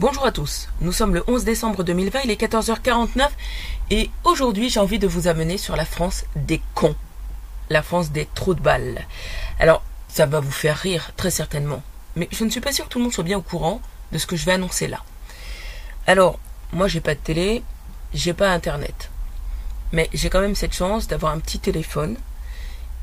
[0.00, 3.28] Bonjour à tous, nous sommes le 11 décembre 2020, il est 14h49
[3.90, 6.96] et aujourd'hui j'ai envie de vous amener sur la France des cons,
[7.68, 9.06] la France des trous de balles.
[9.58, 11.82] Alors ça va vous faire rire très certainement,
[12.16, 14.16] mais je ne suis pas sûr que tout le monde soit bien au courant de
[14.16, 15.04] ce que je vais annoncer là.
[16.06, 16.38] Alors,
[16.72, 17.62] moi j'ai pas de télé,
[18.14, 19.10] j'ai pas internet,
[19.92, 22.16] mais j'ai quand même cette chance d'avoir un petit téléphone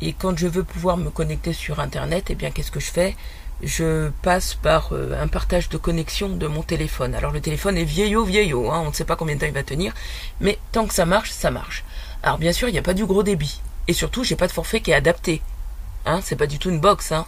[0.00, 3.14] et quand je veux pouvoir me connecter sur internet, eh bien qu'est-ce que je fais?
[3.62, 7.14] Je passe par euh, un partage de connexion de mon téléphone.
[7.14, 9.52] Alors le téléphone est vieillot, vieillot, hein, on ne sait pas combien de temps il
[9.52, 9.94] va tenir,
[10.40, 11.84] mais tant que ça marche, ça marche.
[12.22, 13.60] Alors bien sûr, il n'y a pas du gros débit.
[13.88, 15.42] Et surtout, j'ai pas de forfait qui est adapté.
[16.04, 17.26] Hein, c'est pas du tout une box, hein.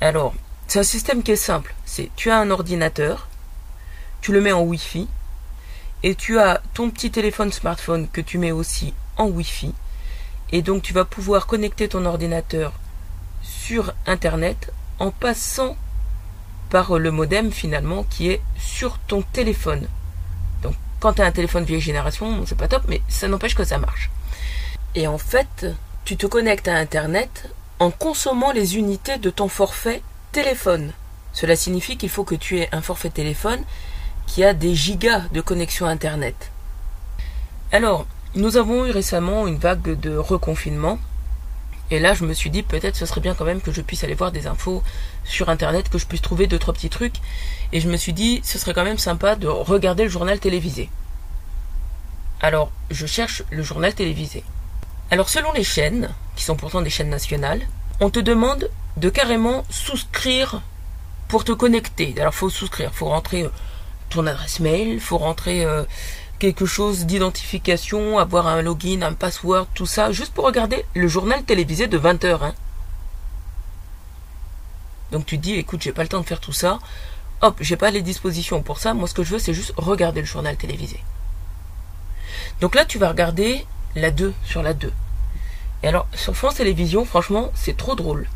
[0.00, 0.34] Alors,
[0.66, 1.74] c'est un système qui est simple.
[1.84, 3.28] C'est tu as un ordinateur,
[4.20, 5.08] tu le mets en Wi-Fi,
[6.02, 9.74] et tu as ton petit téléphone smartphone que tu mets aussi en Wi-Fi.
[10.52, 12.72] Et donc tu vas pouvoir connecter ton ordinateur
[13.46, 15.76] sur Internet en passant
[16.70, 19.86] par le modem finalement qui est sur ton téléphone.
[20.62, 23.64] Donc quand tu as un téléphone vieille génération, c'est pas top, mais ça n'empêche que
[23.64, 24.10] ça marche.
[24.94, 25.66] Et en fait,
[26.04, 30.92] tu te connectes à Internet en consommant les unités de ton forfait téléphone.
[31.32, 33.62] Cela signifie qu'il faut que tu aies un forfait téléphone
[34.26, 36.50] qui a des gigas de connexion Internet.
[37.72, 40.98] Alors, nous avons eu récemment une vague de reconfinement
[41.90, 44.02] et là, je me suis dit, peut-être ce serait bien quand même que je puisse
[44.02, 44.82] aller voir des infos
[45.24, 47.16] sur Internet, que je puisse trouver deux, trois petits trucs.
[47.72, 50.90] Et je me suis dit, ce serait quand même sympa de regarder le journal télévisé.
[52.40, 54.42] Alors, je cherche le journal télévisé.
[55.10, 57.62] Alors, selon les chaînes, qui sont pourtant des chaînes nationales,
[58.00, 60.62] on te demande de carrément souscrire
[61.28, 62.14] pour te connecter.
[62.18, 63.48] Alors, faut souscrire, faut rentrer euh,
[64.10, 65.84] ton adresse mail, faut rentrer euh,
[66.38, 71.42] quelque chose d'identification, avoir un login, un password, tout ça, juste pour regarder le journal
[71.42, 72.42] télévisé de 20 heures.
[72.42, 72.54] Hein.
[75.12, 76.78] Donc tu dis, écoute, j'ai pas le temps de faire tout ça.
[77.42, 78.94] Hop, j'ai pas les dispositions pour ça.
[78.94, 81.00] Moi, ce que je veux, c'est juste regarder le journal télévisé.
[82.60, 84.92] Donc là, tu vas regarder la 2 sur la 2.
[85.82, 88.28] Et alors, sur France Télévisions, franchement, c'est trop drôle.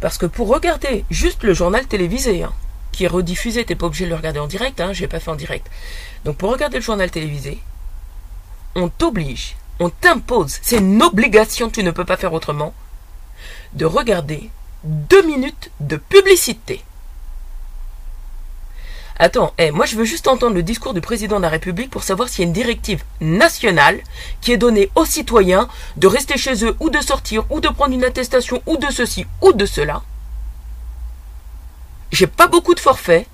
[0.00, 2.52] Parce que pour regarder juste le journal télévisé, hein,
[2.92, 5.30] qui est rediffusé, t'es pas obligé de le regarder en direct, hein, j'ai pas fait
[5.30, 5.68] en direct.
[6.24, 7.58] Donc pour regarder le journal télévisé,
[8.74, 12.74] on t'oblige, on t'impose, c'est une obligation, tu ne peux pas faire autrement,
[13.72, 14.50] de regarder
[14.84, 16.84] deux minutes de publicité.
[19.18, 22.02] Attends, eh, moi je veux juste entendre le discours du président de la République pour
[22.02, 24.00] savoir s'il y a une directive nationale
[24.40, 27.94] qui est donnée aux citoyens de rester chez eux ou de sortir ou de prendre
[27.94, 30.02] une attestation ou de ceci ou de cela.
[32.12, 33.26] J'ai pas beaucoup de forfaits.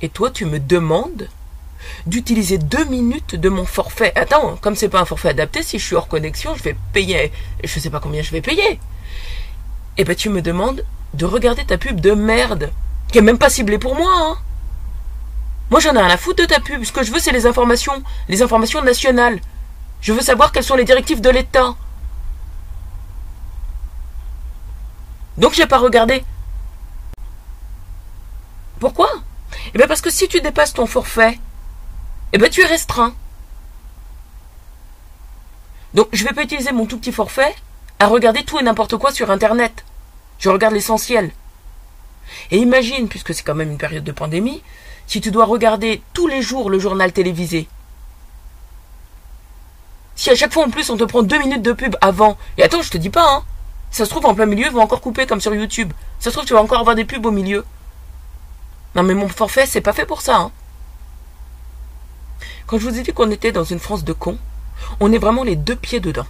[0.00, 1.28] Et toi, tu me demandes
[2.06, 4.12] d'utiliser deux minutes de mon forfait.
[4.14, 7.32] Attends, comme c'est pas un forfait adapté, si je suis hors connexion, je vais payer.
[7.64, 8.72] Je sais pas combien je vais payer.
[9.98, 10.84] Et eh ben tu me demandes
[11.14, 12.70] de regarder ta pub de merde,
[13.10, 14.12] qui est même pas ciblée pour moi.
[14.14, 14.36] Hein.
[15.70, 16.84] Moi j'en ai rien à foutre de ta pub.
[16.84, 19.40] Ce que je veux c'est les informations, les informations nationales.
[20.02, 21.74] Je veux savoir quelles sont les directives de l'État.
[25.38, 26.22] Donc j'ai pas regardé.
[29.76, 31.38] Eh bien parce que si tu dépasses ton forfait,
[32.32, 33.14] eh bien tu es restreint.
[35.92, 37.54] Donc je vais pas utiliser mon tout petit forfait
[37.98, 39.84] à regarder tout et n'importe quoi sur Internet.
[40.38, 41.30] Je regarde l'essentiel.
[42.50, 44.62] Et imagine, puisque c'est quand même une période de pandémie,
[45.06, 47.68] si tu dois regarder tous les jours le journal télévisé.
[50.14, 52.62] Si à chaque fois en plus on te prend deux minutes de pub avant, et
[52.62, 53.44] attends, je te dis pas, hein,
[53.90, 55.92] ça se trouve en plein milieu, ils vont encore couper comme sur YouTube.
[56.18, 57.66] Ça se trouve tu vas encore avoir des pubs au milieu.
[58.96, 60.36] Non mais mon forfait, c'est pas fait pour ça.
[60.38, 60.50] Hein.
[62.66, 64.38] Quand je vous ai dit qu'on était dans une France de cons,
[65.00, 66.26] on est vraiment les deux pieds dedans.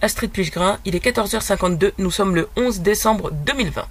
[0.00, 3.84] Astrid Pichegrin, il est 14h52, nous sommes le 11 décembre 2020.